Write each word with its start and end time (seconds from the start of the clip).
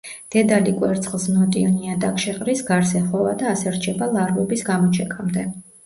დედალი 0.35 0.71
კვერცხს 0.79 1.27
ნოტიო 1.33 1.75
ნიადაგში 1.75 2.35
ყრის, 2.39 2.65
გარს 2.73 2.97
ეხვევა 3.03 3.37
და 3.45 3.55
ასე 3.55 3.79
რჩება 3.79 4.13
ლარვების 4.19 4.71
გამოჩეკამდე. 4.75 5.51